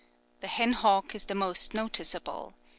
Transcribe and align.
The 0.39 0.47
hen 0.47 0.73
hawk 0.73 1.13
is 1.13 1.25
the 1.25 1.35
most 1.35 1.75
noticeable. 1.75 2.55